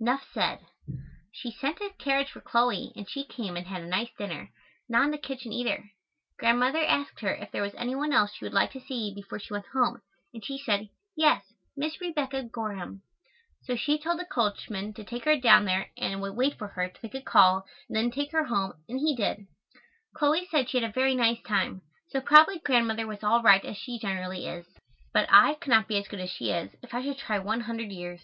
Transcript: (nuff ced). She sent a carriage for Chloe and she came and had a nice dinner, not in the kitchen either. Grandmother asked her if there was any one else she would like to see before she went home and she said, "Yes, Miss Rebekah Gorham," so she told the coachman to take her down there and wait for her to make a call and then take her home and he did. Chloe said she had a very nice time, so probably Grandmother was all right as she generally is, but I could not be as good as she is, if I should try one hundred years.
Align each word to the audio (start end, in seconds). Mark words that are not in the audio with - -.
(nuff 0.00 0.22
ced). 0.32 0.60
She 1.32 1.50
sent 1.50 1.80
a 1.80 1.90
carriage 1.98 2.30
for 2.30 2.40
Chloe 2.40 2.92
and 2.94 3.10
she 3.10 3.24
came 3.24 3.56
and 3.56 3.66
had 3.66 3.82
a 3.82 3.86
nice 3.88 4.10
dinner, 4.16 4.48
not 4.88 5.02
in 5.06 5.10
the 5.10 5.18
kitchen 5.18 5.52
either. 5.52 5.90
Grandmother 6.38 6.78
asked 6.84 7.18
her 7.18 7.34
if 7.34 7.50
there 7.50 7.62
was 7.62 7.74
any 7.74 7.96
one 7.96 8.12
else 8.12 8.32
she 8.32 8.44
would 8.44 8.54
like 8.54 8.70
to 8.70 8.80
see 8.80 9.12
before 9.12 9.40
she 9.40 9.52
went 9.52 9.66
home 9.72 10.00
and 10.32 10.44
she 10.44 10.56
said, 10.56 10.88
"Yes, 11.16 11.52
Miss 11.76 12.00
Rebekah 12.00 12.44
Gorham," 12.44 13.02
so 13.64 13.74
she 13.74 13.98
told 13.98 14.20
the 14.20 14.24
coachman 14.24 14.94
to 14.94 15.02
take 15.02 15.24
her 15.24 15.36
down 15.36 15.64
there 15.64 15.90
and 15.96 16.22
wait 16.22 16.56
for 16.56 16.68
her 16.68 16.88
to 16.88 17.00
make 17.02 17.16
a 17.16 17.20
call 17.20 17.64
and 17.88 17.96
then 17.96 18.12
take 18.12 18.30
her 18.30 18.44
home 18.44 18.74
and 18.88 19.00
he 19.00 19.16
did. 19.16 19.48
Chloe 20.14 20.46
said 20.46 20.70
she 20.70 20.80
had 20.80 20.88
a 20.88 20.92
very 20.92 21.16
nice 21.16 21.42
time, 21.42 21.82
so 22.10 22.20
probably 22.20 22.60
Grandmother 22.60 23.08
was 23.08 23.24
all 23.24 23.42
right 23.42 23.64
as 23.64 23.76
she 23.76 23.98
generally 23.98 24.46
is, 24.46 24.64
but 25.12 25.26
I 25.28 25.54
could 25.54 25.70
not 25.70 25.88
be 25.88 25.98
as 25.98 26.06
good 26.06 26.20
as 26.20 26.30
she 26.30 26.52
is, 26.52 26.70
if 26.84 26.94
I 26.94 27.02
should 27.02 27.18
try 27.18 27.40
one 27.40 27.62
hundred 27.62 27.90
years. 27.90 28.22